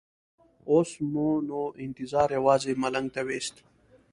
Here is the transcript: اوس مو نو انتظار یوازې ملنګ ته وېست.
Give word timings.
اوس 0.69 0.89
مو 1.11 1.27
نو 1.47 1.61
انتظار 1.85 2.29
یوازې 2.37 2.71
ملنګ 2.83 3.07
ته 3.15 3.21
وېست. 3.27 3.55